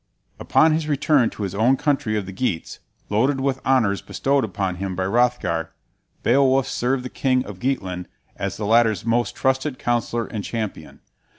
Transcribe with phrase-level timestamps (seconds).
[0.39, 2.79] Upon his return to his own country of the Geats,
[3.11, 5.73] loaded with honors bestowed upon him by Hrothgar,
[6.23, 11.01] Beowulf served the king of Geatland as the latter's most trusted counsellor and champion.